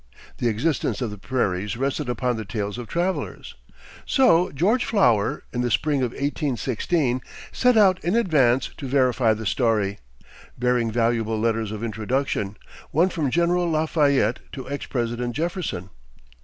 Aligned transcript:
The 0.39 0.47
existence 0.47 0.99
of 0.99 1.11
the 1.11 1.19
prairies 1.19 1.77
rested 1.77 2.09
upon 2.09 2.35
the 2.35 2.43
tales 2.43 2.79
of 2.79 2.87
travelers. 2.87 3.53
So 4.03 4.51
George 4.51 4.83
Flower, 4.83 5.43
in 5.53 5.61
the 5.61 5.69
spring 5.69 6.01
of 6.01 6.09
1816, 6.09 7.21
set 7.51 7.77
out 7.77 8.03
in 8.03 8.15
advance 8.15 8.71
to 8.77 8.87
verify 8.87 9.35
the 9.35 9.45
story, 9.45 9.99
bearing 10.57 10.89
valuable 10.89 11.39
letters 11.39 11.71
of 11.71 11.83
introduction, 11.83 12.57
one 12.89 13.09
from 13.09 13.29
General 13.29 13.69
La 13.69 13.85
Fayette 13.85 14.39
to 14.53 14.67
ex 14.67 14.87
President 14.87 15.35
Jefferson. 15.35 15.91